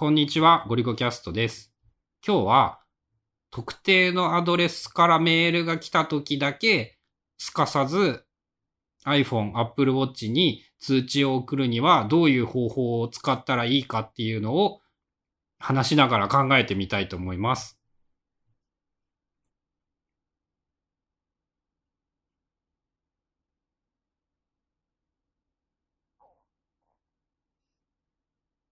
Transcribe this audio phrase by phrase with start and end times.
[0.00, 1.72] こんにちは、ゴリゴキャストです。
[2.24, 2.80] 今日は、
[3.50, 7.00] 特定のアドレスからメールが来た時だけ、
[7.36, 8.24] すかさず
[9.04, 14.80] iPhone、Apple Watch に通知を送るにはどういう方法を使ったらいいかっていうのを
[15.58, 17.76] 話しながら考えてみたいと思います。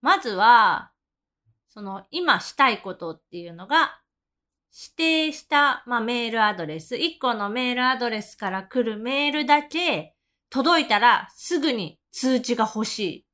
[0.00, 0.91] まずは、
[1.72, 3.98] その今したいことっていうのが、
[4.74, 10.14] 指定した、まあ、メールアドレス、1個のメールアドレスから来るメールだけ
[10.50, 13.26] 届いたらすぐに通知が欲しい。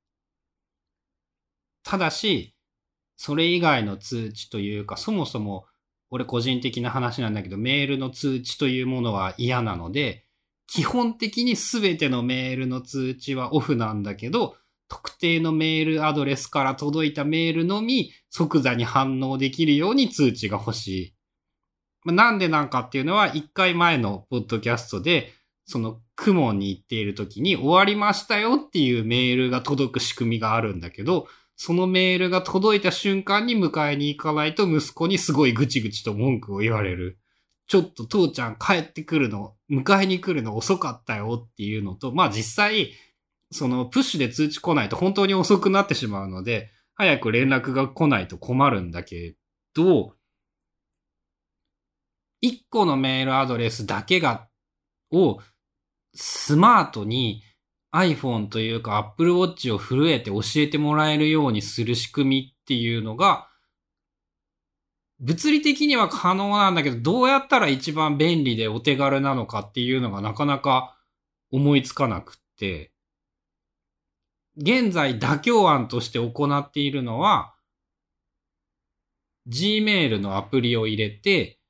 [1.82, 2.54] ただし、
[3.16, 5.66] それ以外の通知というか、そもそも、
[6.10, 10.26] 俺個人的な話なんだけど、メールの通知というものは嫌なので、
[10.68, 14.56] 基本的に全てのメールの通知はオフなんだけど、
[14.88, 21.14] 特定のメールアドレスから届いたメールのみ即座に反応できるように通知が欲しい。
[22.04, 25.32] まあなんでなんかっていうのは、一回前のポッドキャストで、
[25.66, 37.18] その、クモンに行っている時に終わりましたよっていうメールが届く仕組みがあるんだけど、そのメールが届いた瞬間に迎えに行かないと息子にすごいぐちぐちと文句を言われる。
[37.66, 42.92] ちょっと父ちゃん帰ってくるの、迎えに来るの遅かったよっていうのと、まあ実際、
[43.50, 49.36] そのプッシュで通知来ないと本当に遅くなってしまうので、早く連絡が来ないと困るんだけ
[49.74, 50.14] ど、
[52.40, 54.48] 一個のメールアドレスだけが、
[55.10, 55.38] を
[56.14, 57.42] スマートに
[57.92, 63.48] iPhone というか Apple Watch を震えて教えてもらえるようにする仕組みっていうのが、
[65.20, 70.96] 物理的には可能なんだけど、どうやったら一番便利でお手軽なのかっていうのがなかなか
[71.50, 72.92] 思いつかなくって、
[74.60, 77.54] 現在妥協案として行っているのは、
[79.48, 81.60] Gmail のアプリを入れて、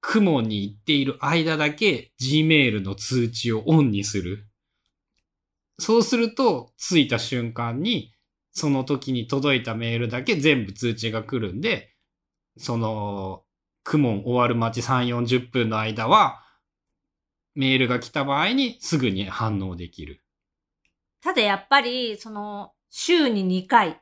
[0.00, 4.48] 雲に行っている間だけ Gmail の通知をオンにする。
[5.78, 8.12] そうすると、着いた瞬間に、
[8.50, 11.94] その時に届いたメールだけ全部通知が来るんで、
[12.56, 13.44] その、
[13.84, 16.42] 雲終わる待ち3、40分の間は、
[17.54, 20.20] メールが来た場合にすぐに反応できる。
[21.20, 24.00] ただやっぱり、その、週に2回、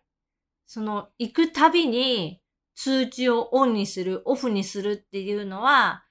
[0.67, 2.41] その、行くたびに
[2.75, 6.05] 通知をオンにする、オフにするっていうのは、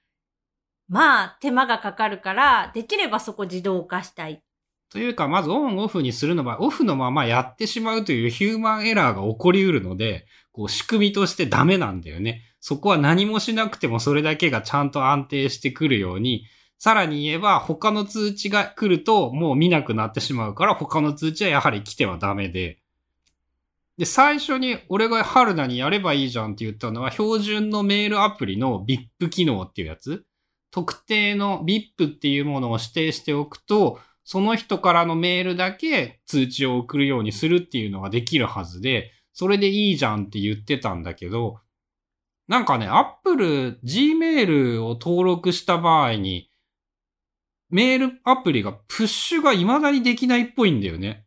[0.88, 4.42] まあ、手間がかかるから、できればそこ自動化したい。
[4.90, 12.42] というか、まずオンオフにするのは、オフのままやってしまうというヒューマンエラーが起こりうるので、こう仕組みとしてダメなんだよね。
[12.60, 16.46] そこは何もしなくてもそれだけがちゃんと安定してくるように、
[16.78, 22.78] さらに言えば他の通知が来るともう見なくなってしまうから他の通知はやはり来てはダメで。
[23.98, 30.24] で、最初に俺が春菜にやればいいじゃんって言ったのは標準のメールアプリの VIP 機能っていうやつ。
[30.70, 41.60] 特定の VIP っていうものを指定しておくと、その人からのメールだけ通知を送るようにするっていうのができるはずで、それでいいじゃんって言ってたんだけど、
[42.48, 46.50] なんかね、Apple、Gmail を登録した場合に、
[47.70, 51.26] メールアプリがプッシュが未だにできないっぽいんだよね。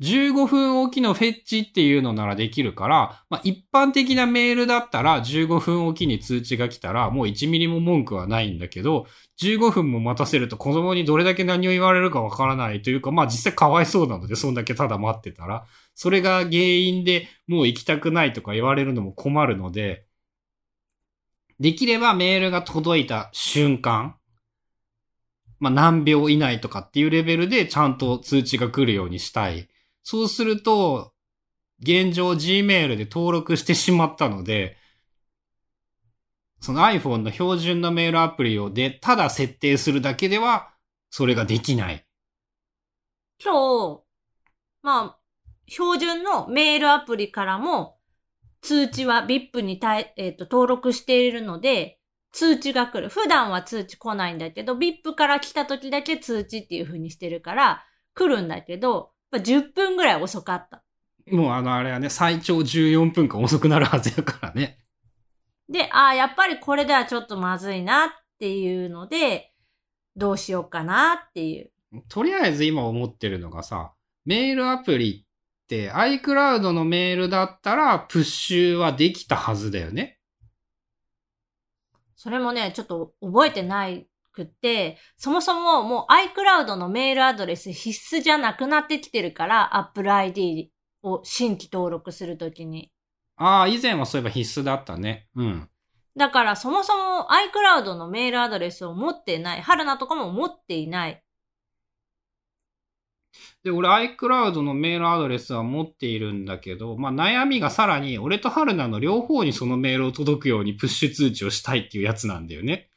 [0.00, 9.06] 15分おきのフェッチっていうのならできるから、まあ、一般的なメールだったら15分おきに通知が来たらもう1ミリも文句はないんだけど、
[9.40, 15.64] 15分も待たせると子供にどれだけ何を言われるかわからないというか、まあ実際かわいそうなので、そんだけただ待ってたら、
[15.94, 20.06] それが原因でもう行きたくないとか言われるのも困るので、
[21.60, 24.16] できればメールが届いた瞬間、
[25.60, 29.68] まあ何秒以内とかっていうレベルでちゃんと通知が来るようにしたい。
[30.02, 31.12] そうすると、
[31.80, 34.76] 現状 Gmail で登録してしまったので、
[36.60, 40.70] その iPhone の標準のメールアプリをで、ただ設定するだけでは、
[41.10, 42.06] それができない。
[43.42, 44.02] 今日、
[44.82, 45.18] まあ、
[45.68, 47.93] 標準のメールアプリからも、
[48.64, 51.98] 通知は VIP に対、えっ、と、登録しているので、
[52.32, 53.10] 通知が来る。
[53.10, 57.84] 普段は通知来ないんだけど、VIP から来た時だけ通知っていう風にしてるから、
[58.14, 60.82] 来るんだけど、やっぱ10分ぐらい遅かった。
[61.30, 64.78] もうあのあれはね、最長14分間遅くなるはずやからね。
[65.68, 68.08] で、ああ、やっぱりこれではちょっとまずいなっ
[68.38, 69.52] ていうので、
[70.16, 71.70] どうしようかなっていう。
[72.08, 73.92] とりあえず今思ってるのがさ、
[74.24, 75.23] メールアプリって
[75.68, 80.18] iCloud のメールだったらプッシュはできたはずだよね。
[82.16, 90.70] それもね、ちょっと覚えてないくって、そもそももう iCloud のメールアドレス必須じゃなくなってきてるから、Apple ID
[91.02, 92.90] を新規登録するときに。
[93.36, 95.28] ああ、以前はそういえば必須だったね。
[95.34, 95.68] うん。
[96.16, 97.28] だからそもそも
[97.82, 99.62] iCloud のメールアドレスを持ってない。
[99.62, 101.22] 春菜とかも持っていない。
[103.62, 112.90] で、俺 iCloud のメールアドレスは持っているんだけど、まあ悩みがさらに、俺と春菜の両方にそのメールを届くようにプッシュ通知をしたいっていうやつなんだよね。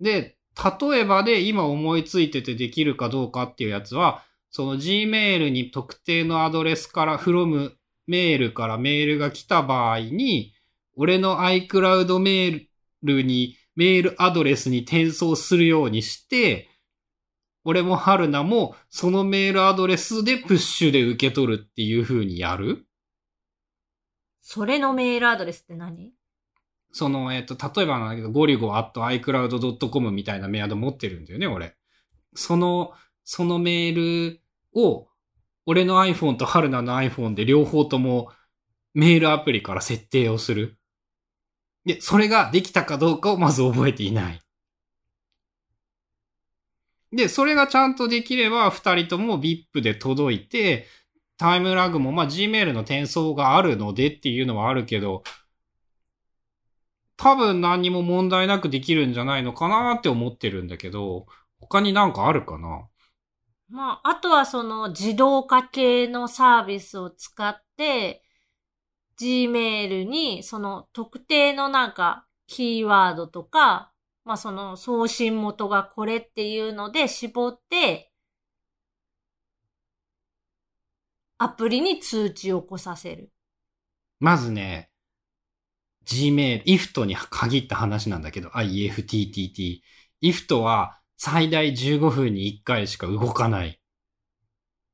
[0.00, 0.36] で、
[0.80, 7.72] 例えばで今思いついててできるかどうかっていうやつは、その Gmail に特定のアドレスから from
[8.06, 10.54] メールからメールが来た場合に、
[10.96, 12.66] 俺の iCloud メー
[13.02, 16.69] ルにメールアドレスに転送するようにして、
[17.64, 22.86] 俺も春菜もそのメールアドレスでプッシュで受け取るっていう風にやる？
[24.40, 26.12] それのメールアドレスって何？
[26.92, 31.76] その、えっ、と、例えばなんだけど、ゴリゴ at iCloud.com みたいなメアド持ってるんだよね、俺。
[32.34, 32.92] その、
[33.22, 34.40] そのメール
[34.74, 35.06] を、
[35.66, 38.32] 俺の iPhone と春菜の iPhone で両方とも
[38.92, 40.78] メールアプリから設定をする。
[41.84, 44.40] で、それができたかどうかをまず覚えていない。
[47.12, 50.86] で、それがちゃんとできれば、二人とも VIP で届いて、
[51.36, 55.22] タイムラグも、まあ、Gmail の転送があるのでっていうのはあるけど、
[57.16, 61.26] 多分何にも問題なくできるんじゃないのかなって思ってるんだけど、
[61.58, 62.86] 他になんかあるかな？
[63.68, 68.22] まあ、あとはその自動化系のサービスを使って、
[69.20, 73.92] Gmail にその特定のなんかキーワードとか、
[74.30, 78.12] まあその送信元がこれっていうので絞って、
[81.38, 83.32] アプリに通知を来させる。
[84.20, 84.88] まずね、
[86.06, 89.80] Gmail、IFT に限った話なんだけど、IFTTT。
[90.22, 93.80] IFT は最大15分に1回しか動かない。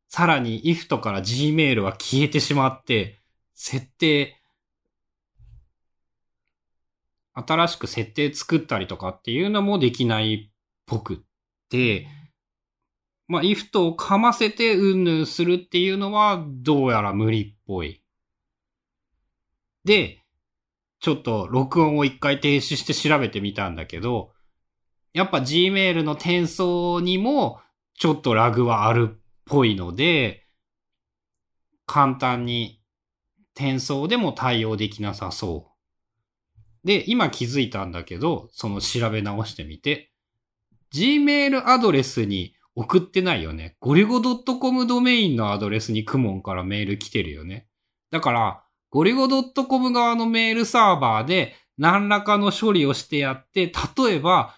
[0.09, 3.21] さらに IFT から Gmail は消えてしまって、
[3.53, 4.36] 設定、
[7.37, 10.53] 新しく設定作ったりとかっていうのもできないっ
[10.87, 11.19] ぽくっ
[11.69, 12.09] て、
[13.29, 18.03] まあ、IFT をかませてうんぬんするっていうのはどうやら無理っぽい。
[19.85, 20.23] で、
[21.01, 24.33] ちょっと録音を一回停止して調べてみたんだけど、
[25.13, 27.61] やっぱ Gmail の転送にも
[27.95, 30.47] ちょっとラグはあるっぽいので、
[31.85, 32.83] 簡単に
[33.55, 35.76] 転送でも対応できなさそう。
[36.87, 40.13] で、今気づいたんだけど、その調べ直してみて、
[40.95, 43.77] Gmail アドレスに送ってないよね。
[43.81, 47.67] ゴリゴ .com ドメインのアドレスにクモンからメール来てるよね。
[48.13, 53.67] だから、ゴリゴ .com 側のメールサーバーで何らかの処理をしてやって、
[53.99, 54.55] 例えば、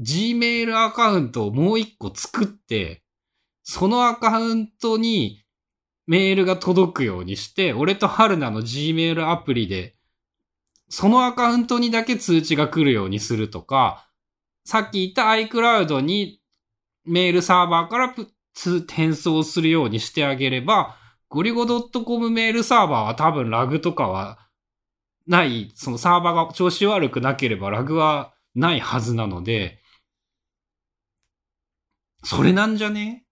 [0.00, 3.02] Gmail アカウントをもう一個作って、
[3.64, 5.44] そのアカウントに
[6.06, 9.95] メールが届くようにして、俺と春菜の Gmail アプリで、
[10.88, 14.08] そのアカウントにだけ通知が来るようにするとか、
[14.64, 16.40] さっき言った iCloud に
[17.04, 18.14] メールサーバーから
[18.54, 20.96] 転送するようにしてあげれば、
[21.28, 24.38] ゴリゴ .com メールサーバーは多分ラグとかは
[25.26, 29.80] ない、そのサーバーが調子悪くなければラグはないはずなので、
[32.24, 33.24] それなんじゃね？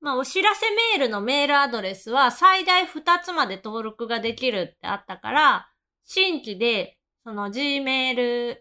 [0.00, 5.68] まあ、お知らせメールのメールアドレスは最大2つまで登録ができるってあったから、
[6.04, 8.56] 新規で、その Gmail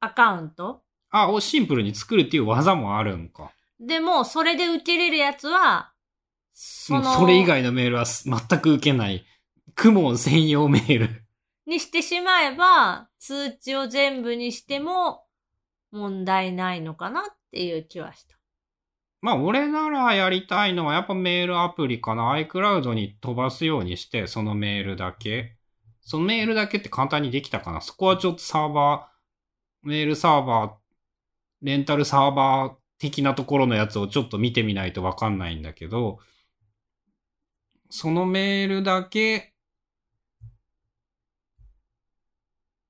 [0.00, 0.82] アカウント？
[1.10, 3.50] あ、をシンプルに作るっていう技もあるんか。
[3.78, 5.92] でも、それで受けれるやつは、
[6.52, 9.24] その、それ以外のメールはす全く受けない。
[9.74, 11.08] クモン専用メール。
[11.66, 15.24] にしてしまえば、通知を全部にしても
[15.92, 18.36] 問題ないのかなっていう気はした。
[19.22, 22.34] まあ、俺ならやりたいのはやっぱメールアプリかな。
[22.34, 25.56] iCloud に飛ばすようにして、そのメールだけ。
[26.10, 27.80] そのメールだけって簡単にできたかな？
[27.80, 36.18] そこはちょっとサーバー、メールサーバー、レンタルサーバー的なところのやつをちょっと見てみないとわかんないんだけど、
[37.90, 39.52] そのメールだけ、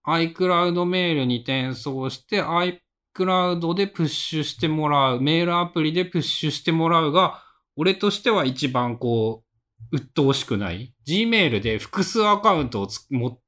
[0.07, 7.43] iCloud メールに転送して、iCloud でプッシュしてもらう、メールアプリでプッシュしてもらうが、
[7.77, 9.50] 俺としては一番こう、
[9.93, 13.41] 鬱陶しくない？Gmail で複数アカウントをつも、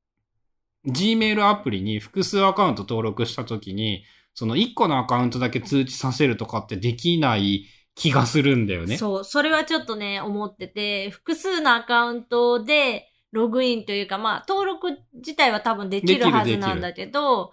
[0.87, 8.97] Gmail アプリに複数アカウント登録したときに、その1個のアカウントだけ通知させるとかってできない気がするんだよね。
[8.97, 17.53] そう、それはちょっとね、思ってて、複数のアカウントでログインというか、まあ、登録自体は多分できるはずなんだけど、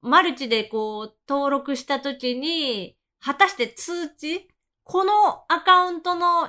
[0.00, 4.48] マルチでこう、登録したときに、果たして通知？
[4.84, 6.48] このアカウントの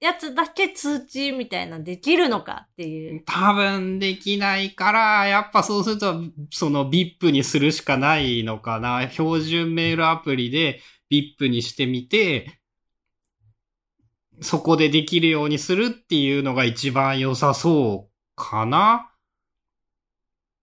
[0.00, 3.22] やつだけ通知みたいなできるのかっていう。
[3.24, 9.08] 多分できないから、やっぱそうすると、その VIP にするしかないのかな。
[9.10, 12.60] 標準メールアプリで VIP にしてみて、
[14.40, 19.10] そこでできるようにするっていうのが一番良さそうかな。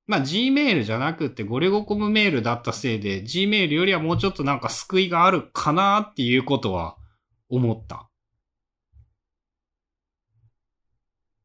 [0.08, 6.98] まあ Gmail じゃなくてゴレゴコムメールだったせいで Gmail よりはもうちょっとなんか救いがあるかなっていうことは
[7.50, 8.11] 思った。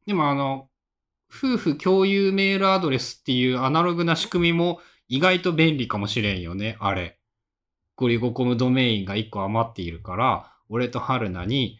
[0.07, 0.69] でもあの、
[1.29, 7.19] 夫婦共有メールアドレスっていうアナログな仕組みも意外と便利かもしれんよね、あれ。
[7.97, 11.79] ゴリゴコムドメインが1個余っているから、俺と春菜に、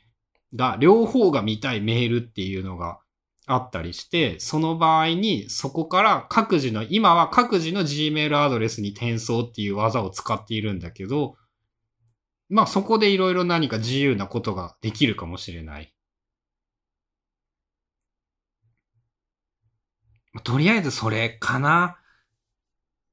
[0.54, 3.00] が、両方が見たいメールっていうのが
[3.46, 11.36] あったりして、その場合にそこから各自の、今は各自の Gmail アドレスに転送っていう技を使っているんだけど、
[12.50, 15.94] まあそこでいろいろ何か自由なことができるかもしれない。
[20.40, 21.98] とりあえずそれかな。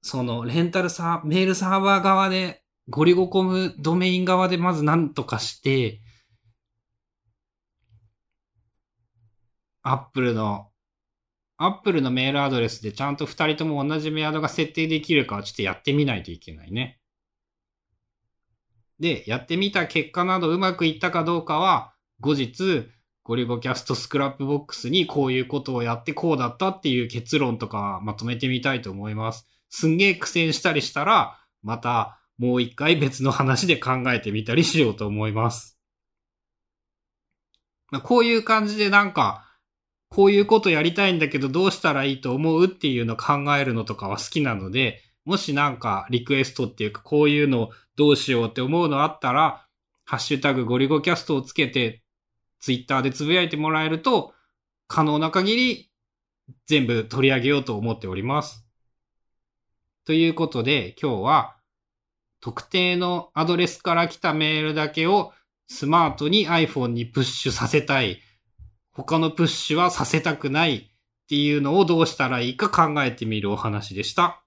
[0.03, 6.01] その、レンタルサー、メールサーバー側で、ゴリゴコムドメイン側でまず何とかして、
[9.83, 10.71] アップルの、
[11.57, 17.01] アップルのメールアドレスでちゃんと二人とも同じメアドが設定できるかはちょっとやってみないといけないね。
[18.99, 22.89] で、やってみた結果などうまくいったかどうかは、後日、
[23.25, 29.49] ごりゅごキャストスクラップボックスにこういうことをやってこうだったっていう結論とかまとめてみたいと思います。
[29.71, 35.79] すんげえ苦戦したりしたら、またもう一回別の話で考えてみたりしようと思います。
[37.91, 39.43] まあこういう感じでなんか、
[40.11, 49.67] こういうことやりたいんだけどどうしたらいいと思うっていうのを考えるのとかは好きなので、もしなんかリクエストっていうかこういうのどうしようって思うのあったら、
[50.05, 52.04] ハッシュタグゴリゴキャストをつけて
[52.65, 54.33] ツイッターでつぶやいてもらえると、
[54.89, 55.91] 可能な限り
[56.67, 58.65] 全部取り上げようと思っております。
[60.07, 61.57] ということで、今日は
[62.41, 65.35] 特定のアドレスから来たメールだけを
[65.69, 68.23] スマートに iPhone にプッシュさせたい。
[68.93, 74.44] 他のプッシュはさせたくないっていうのをどうしたらいいか考えてみるお話でした。